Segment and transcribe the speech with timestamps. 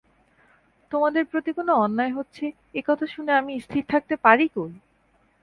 [0.91, 2.45] তোমাদের প্রতি কোনো অন্যায় হচ্ছে
[2.73, 4.71] এ কথা শুনে আমি স্থির থাকতে পারি কই?